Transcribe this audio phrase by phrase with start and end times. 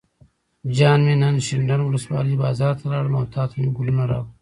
[0.75, 4.29] جان مې نن شینډنډ ولسوالۍ بازار ته لاړم او تاته مې ګلونه راوړل.